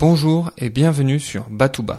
[0.00, 1.94] Bonjour et bienvenue sur Batouba.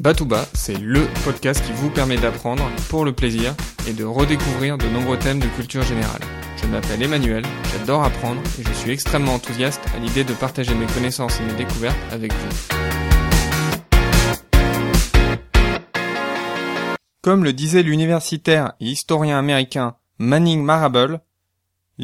[0.00, 3.54] Batouba, c'est LE podcast qui vous permet d'apprendre pour le plaisir
[3.86, 6.22] et de redécouvrir de nombreux thèmes de culture générale.
[6.56, 10.86] Je m'appelle Emmanuel, j'adore apprendre et je suis extrêmement enthousiaste à l'idée de partager mes
[10.86, 12.48] connaissances et mes découvertes avec vous.
[17.20, 21.20] Comme le disait l'universitaire et historien américain Manning Marable,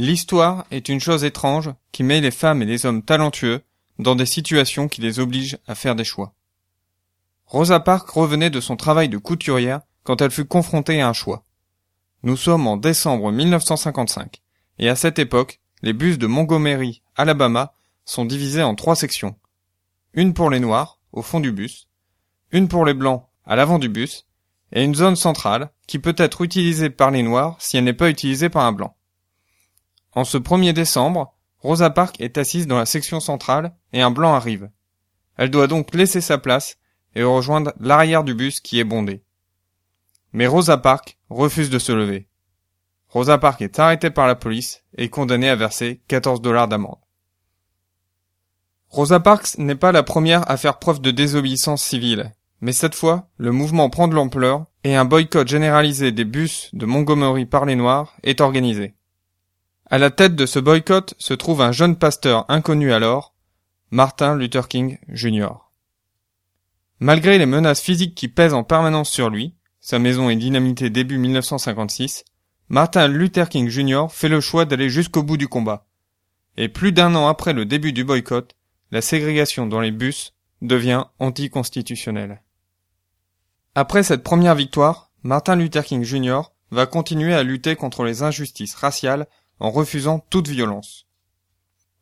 [0.01, 3.63] L'histoire est une chose étrange qui met les femmes et les hommes talentueux
[3.99, 6.35] dans des situations qui les obligent à faire des choix.
[7.47, 11.43] Rosa Parks revenait de son travail de couturière quand elle fut confrontée à un choix.
[12.23, 14.41] Nous sommes en décembre 1955,
[14.79, 19.35] et à cette époque, les bus de Montgomery, Alabama, sont divisés en trois sections.
[20.13, 21.89] Une pour les noirs, au fond du bus,
[22.53, 24.29] une pour les blancs, à l'avant du bus,
[24.71, 28.11] et une zone centrale, qui peut être utilisée par les noirs si elle n'est pas
[28.11, 28.95] utilisée par un blanc.
[30.15, 34.35] En ce 1er décembre, Rosa Parks est assise dans la section centrale et un blanc
[34.35, 34.71] arrive.
[35.37, 36.79] Elle doit donc laisser sa place
[37.15, 39.23] et rejoindre l'arrière du bus qui est bondé.
[40.33, 42.29] Mais Rosa Parks refuse de se lever.
[43.09, 46.99] Rosa Parks est arrêtée par la police et condamnée à verser 14 dollars d'amende.
[48.91, 53.29] Rosa Parks n'est pas la première à faire preuve de désobéissance civile, mais cette fois,
[53.37, 57.77] le mouvement prend de l'ampleur et un boycott généralisé des bus de Montgomery par les
[57.77, 58.95] Noirs est organisé.
[59.91, 63.35] À la tête de ce boycott se trouve un jeune pasteur inconnu alors,
[63.91, 65.49] Martin Luther King Jr.
[67.01, 71.17] Malgré les menaces physiques qui pèsent en permanence sur lui, sa maison est dynamitée début
[71.17, 72.25] 1956,
[72.69, 74.09] Martin Luther King Jr.
[74.11, 75.87] fait le choix d'aller jusqu'au bout du combat.
[76.59, 78.57] Et plus d'un an après le début du boycott,
[78.91, 82.43] la ségrégation dans les bus devient anticonstitutionnelle.
[83.75, 86.43] Après cette première victoire, Martin Luther King Jr.
[86.73, 89.27] va continuer à lutter contre les injustices raciales
[89.61, 91.07] en refusant toute violence.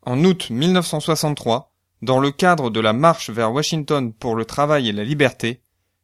[0.03, 4.93] En août 1963, dans le cadre de la marche vers Washington pour le travail et
[4.93, 5.61] la liberté,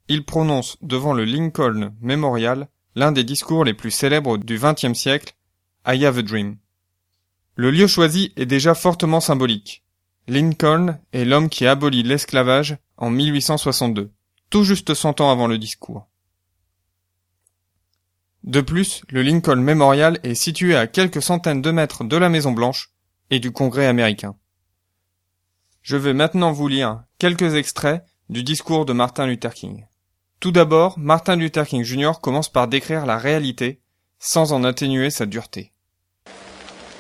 [0.08, 5.36] il prononce devant le Lincoln Memorial l'un des discours les plus célèbres du XXe siècle,
[5.88, 6.58] I Have a Dream.
[7.56, 9.84] Le lieu choisi est déjà fortement symbolique.
[10.28, 14.12] Lincoln est l'homme qui abolit l'esclavage en 1862,
[14.50, 16.08] tout juste cent ans avant le discours.
[18.44, 22.52] De plus, le Lincoln Memorial est situé à quelques centaines de mètres de la Maison
[22.52, 22.90] Blanche
[23.30, 24.36] et du Congrès américain.
[25.82, 29.86] Je vais maintenant vous lire quelques extraits du discours de Martin Luther King.
[30.42, 32.20] Tout d'abord, Martin Luther King Jr.
[32.22, 33.82] commence par décrire la réalité
[34.20, 35.72] sans en atténuer sa dureté.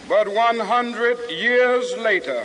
[0.07, 0.95] But 100
[1.29, 2.43] years later,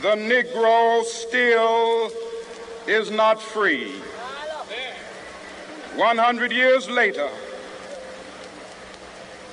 [0.00, 2.10] the Negro still
[2.86, 3.90] is not free.
[5.96, 7.28] 100 years later,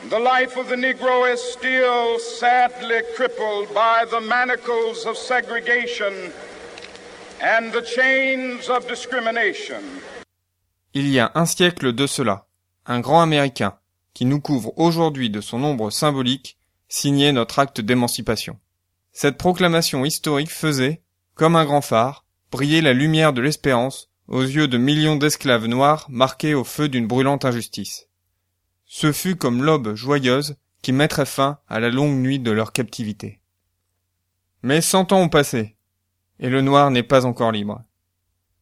[0.09, 6.33] the life of the Negro is still sadly crippled by the manacles of segregation
[7.41, 9.81] and the chains of discrimination.
[10.93, 12.45] Il y a un siècle de cela,
[12.85, 13.77] un grand Américain,
[14.13, 16.57] qui nous couvre aujourd'hui de son ombre symbolique,
[16.89, 18.59] signait notre acte d'émancipation.
[19.13, 21.01] Cette proclamation historique faisait,
[21.35, 26.05] comme un grand phare, briller la lumière de l'espérance aux yeux de millions d'esclaves noirs
[26.09, 28.07] marqués au feu d'une brûlante injustice.
[28.85, 33.39] Ce fut comme l'aube joyeuse qui mettrait fin à la longue nuit de leur captivité.
[34.61, 35.75] Mais cent ans ont passé,
[36.39, 37.81] et le noir n'est pas encore libre.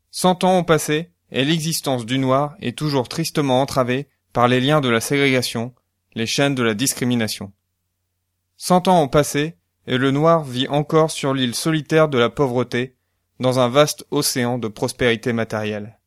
[0.09, 4.81] Cent ans ont passé, et l'existence du noir est toujours tristement entravée par les liens
[4.81, 5.73] de la ségrégation,
[6.13, 7.53] les chaînes de la discrimination.
[8.57, 9.55] Cent ans ont passé,
[9.87, 12.95] et le noir vit encore sur l'île solitaire de la pauvreté,
[13.41, 15.97] dans un vaste océan de prospérité matérielle.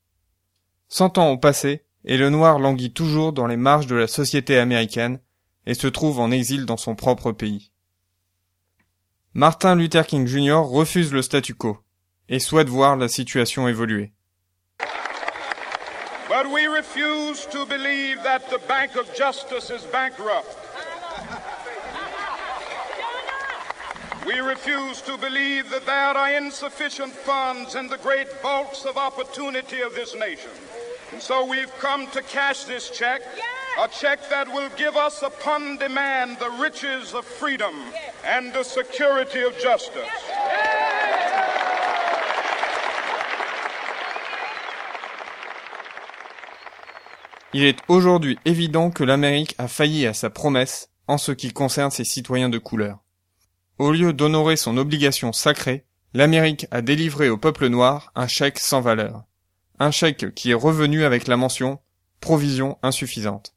[0.88, 4.56] Cent ans ont passé, et le noir languit toujours dans les marges de la société
[4.56, 5.18] américaine
[5.66, 7.72] et se trouve en exil dans son propre pays.
[9.32, 10.62] Martin Luther King Jr.
[10.64, 11.78] refuse le statu quo
[12.28, 14.12] et souhaite voir la situation évoluer.
[16.28, 20.63] But we refuse to believe that the Bank of Justice is bankrupt.
[24.26, 29.82] We refuse to believe that there are insufficient funds in the great vaults of opportunity
[29.82, 30.50] of this nation.
[31.12, 33.20] And so we've come to cash this check,
[33.78, 37.74] a check that will give us upon demand the riches of freedom
[38.24, 40.08] and the security of justice.
[47.52, 51.90] Il est aujourd'hui évident que l'Amérique a failli à sa promesse en ce qui concerne
[51.90, 53.03] ses citoyens de couleur.
[53.78, 58.80] Au lieu d'honorer son obligation sacrée, l'Amérique a délivré au peuple noir un chèque sans
[58.80, 59.24] valeur.
[59.80, 61.80] Un chèque qui est revenu avec la mention
[62.20, 63.54] provision insuffisante.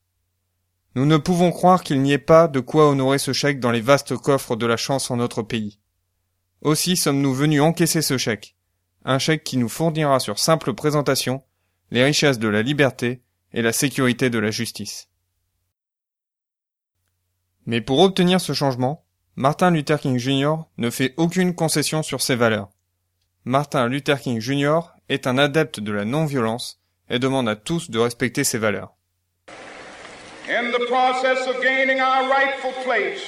[0.96, 3.82] Nous ne pouvons croire qu'il n'y ait pas de quoi honorer ce chèque dans les
[3.82, 5.80] vastes coffres de la chance en notre pays.
[6.62, 8.56] Aussi sommes-nous venus encaisser ce chèque,
[9.06, 11.44] un chèque qui nous fournira sur simple présentation
[11.92, 13.22] les richesses de la liberté
[13.54, 15.10] et la sécurité de la justice.
[17.68, 19.06] Mais pour obtenir ce changement,
[19.40, 20.64] Martin Luther King Jr.
[20.80, 22.70] ne fait aucune concession sur ses valeurs.
[23.46, 24.80] Martin Luther King Jr.
[25.10, 26.80] est un adepte de la non-violence
[27.12, 28.96] et demande à tous de respecter ses valeurs.
[30.50, 33.22] In the process of gaining our rightful place,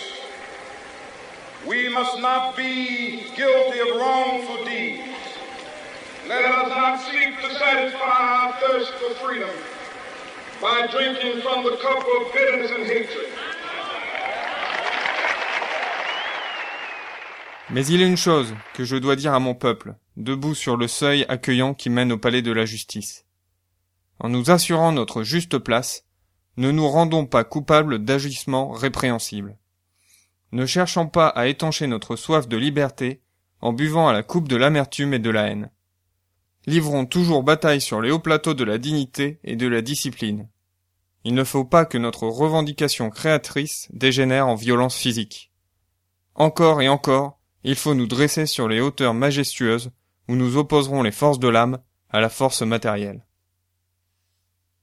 [1.68, 5.04] we must not be guilty of wrongful deeds.
[6.28, 9.50] Let us not seek to satisfy our thirst for freedom
[10.60, 13.30] by drinking from the cup of bitterness and hatred.
[17.72, 20.88] Mais il est une chose que je dois dire à mon peuple, debout sur le
[20.88, 23.26] seuil accueillant qui mène au palais de la justice.
[24.20, 26.06] En nous assurant notre juste place,
[26.58, 29.58] ne nous rendons pas coupables d'agissements répréhensibles.
[30.52, 33.22] Ne cherchons pas à étancher notre soif de liberté
[33.62, 35.70] en buvant à la coupe de l'amertume et de la haine.
[36.66, 40.50] Livrons toujours bataille sur les hauts plateaux de la dignité et de la discipline.
[41.24, 45.52] Il ne faut pas que notre revendication créatrice dégénère en violence physique.
[46.36, 49.92] Encore et encore, il faut nous dresser sur les hauteurs majestueuses
[50.28, 51.80] où nous opposerons les forces de l'âme
[52.10, 53.26] à la force matérielle.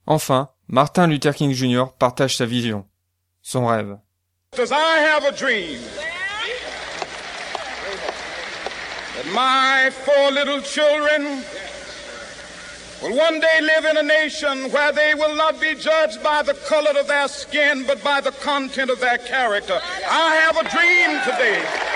[0.07, 1.87] Enfin, Martin Luther King Jr.
[1.99, 2.87] partage sa vision,
[3.43, 3.99] son rêve.
[4.59, 5.81] I have a dream
[9.17, 11.43] that my four little children
[13.03, 16.55] will one day live in a nation where they will not be judged by the
[16.69, 19.79] color of their skin, but by the content of their character.
[20.09, 21.96] I have a dream today.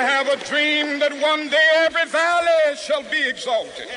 [0.00, 3.88] have a dream that one day every valley shall be exalted.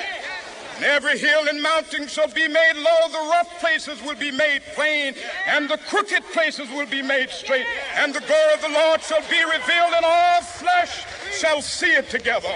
[0.76, 4.62] And every hill and mountain shall be made low, the rough places will be made
[4.74, 5.14] plain,
[5.48, 7.66] and the crooked places will be made straight.
[7.96, 12.10] And the glory of the Lord shall be revealed, and all flesh shall see it
[12.10, 12.54] together.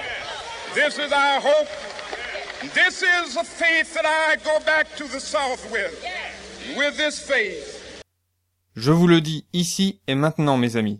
[0.73, 1.67] This is our hope.
[2.73, 6.03] This is the faith that I go back to the South with.
[6.75, 8.01] With this faith.
[8.75, 10.99] Je vous le dis ici et maintenant, mes amis.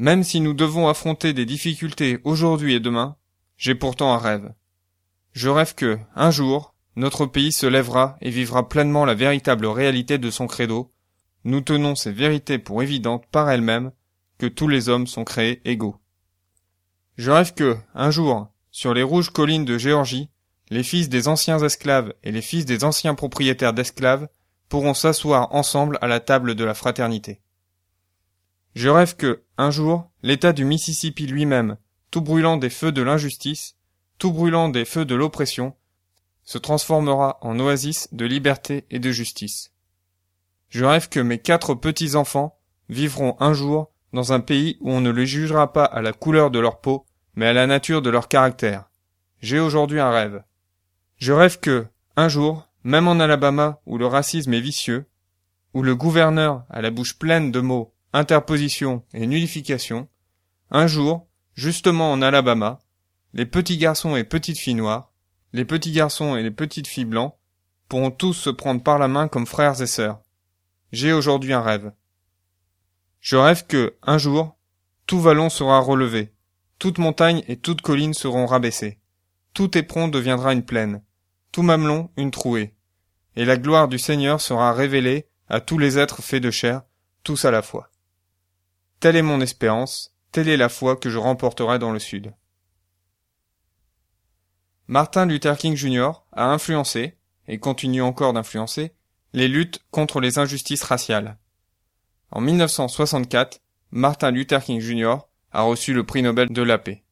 [0.00, 3.16] Même si nous devons affronter des difficultés aujourd'hui et demain,
[3.58, 4.54] j'ai pourtant un rêve.
[5.32, 10.16] Je rêve que, un jour, notre pays se lèvera et vivra pleinement la véritable réalité
[10.16, 10.90] de son credo.
[11.44, 13.92] Nous tenons ces vérités pour évidentes par elles-mêmes,
[14.38, 15.96] que tous les hommes sont créés égaux.
[17.18, 20.30] Je rêve que, un jour, sur les rouges collines de Géorgie,
[20.70, 24.28] les fils des anciens esclaves et les fils des anciens propriétaires d'esclaves
[24.70, 27.42] pourront s'asseoir ensemble à la table de la fraternité.
[28.74, 31.76] Je rêve que, un jour, l'État du Mississippi lui-même,
[32.10, 33.76] tout brûlant des feux de l'injustice,
[34.18, 35.74] tout brûlant des feux de l'oppression,
[36.44, 39.72] se transformera en oasis de liberté et de justice.
[40.68, 45.10] Je rêve que mes quatre petits-enfants vivront un jour dans un pays où on ne
[45.10, 48.28] les jugera pas à la couleur de leur peau, mais à la nature de leur
[48.28, 48.88] caractère.
[49.40, 50.42] J'ai aujourd'hui un rêve.
[51.16, 55.06] Je rêve que, un jour, même en Alabama où le racisme est vicieux,
[55.74, 60.08] où le gouverneur a la bouche pleine de mots interposition et nullification,
[60.70, 62.80] un jour, justement en Alabama,
[63.32, 65.12] les petits garçons et petites filles noires,
[65.52, 67.34] les petits garçons et les petites filles blancs,
[67.88, 70.20] pourront tous se prendre par la main comme frères et sœurs.
[70.92, 71.92] J'ai aujourd'hui un rêve.
[73.20, 74.56] Je rêve que, un jour,
[75.06, 76.32] tout vallon sera relevé,
[76.78, 78.98] toute montagne et toute colline seront rabaissées,
[79.54, 81.02] tout éperon deviendra une plaine,
[81.52, 82.74] tout mamelon une trouée,
[83.36, 86.82] et la gloire du Seigneur sera révélée à tous les êtres faits de chair,
[87.24, 87.90] tous à la fois.
[89.00, 92.34] Telle est mon espérance, telle est la foi que je remporterai dans le Sud.
[94.88, 96.10] Martin Luther King Jr.
[96.32, 97.16] a influencé,
[97.48, 98.92] et continue encore d'influencer,
[99.32, 101.38] les luttes contre les injustices raciales.
[102.30, 105.16] En 1964, Martin Luther King Jr.
[105.50, 107.02] a reçu le prix Nobel de la paix.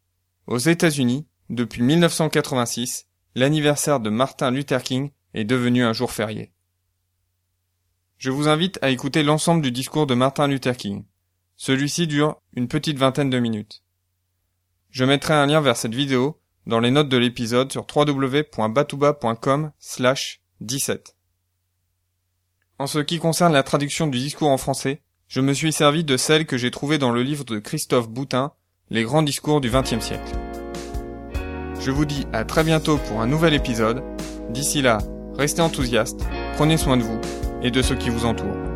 [0.46, 6.52] Aux États-Unis, depuis 1986, l'anniversaire de Martin Luther King est devenu un jour férié.
[8.18, 11.04] Je vous invite à écouter l'ensemble du discours de Martin Luther King.
[11.60, 13.82] Celui-ci dure une petite vingtaine de minutes.
[14.90, 20.40] Je mettrai un lien vers cette vidéo dans les notes de l'épisode sur www.batouba.com slash
[20.60, 21.16] 17.
[22.78, 26.16] En ce qui concerne la traduction du discours en français, je me suis servi de
[26.16, 28.52] celle que j'ai trouvée dans le livre de Christophe Boutin,
[28.90, 30.32] Les grands discours du XXe siècle.
[31.80, 34.04] Je vous dis à très bientôt pour un nouvel épisode.
[34.50, 34.98] D'ici là,
[35.34, 36.24] restez enthousiastes,
[36.54, 37.20] prenez soin de vous
[37.62, 38.67] et de ceux qui vous entourent.